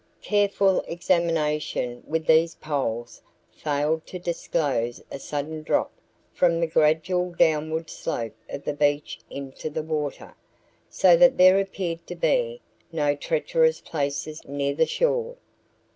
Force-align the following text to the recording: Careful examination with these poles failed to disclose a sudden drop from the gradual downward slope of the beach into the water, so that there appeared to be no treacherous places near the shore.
Careful 0.23 0.83
examination 0.87 2.01
with 2.07 2.25
these 2.25 2.55
poles 2.55 3.21
failed 3.51 4.07
to 4.07 4.17
disclose 4.17 5.03
a 5.11 5.19
sudden 5.19 5.61
drop 5.61 5.91
from 6.33 6.59
the 6.59 6.65
gradual 6.65 7.29
downward 7.35 7.87
slope 7.87 8.33
of 8.49 8.63
the 8.63 8.73
beach 8.73 9.19
into 9.29 9.69
the 9.69 9.83
water, 9.83 10.33
so 10.89 11.15
that 11.17 11.37
there 11.37 11.59
appeared 11.59 12.07
to 12.07 12.15
be 12.15 12.61
no 12.91 13.13
treacherous 13.15 13.79
places 13.79 14.41
near 14.47 14.73
the 14.73 14.87
shore. 14.87 15.35